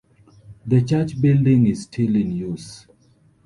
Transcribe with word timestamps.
The 0.65 0.81
church 0.81 1.21
building 1.21 1.67
is 1.67 1.83
still 1.83 2.15
in 2.15 2.31
use. 2.31 2.87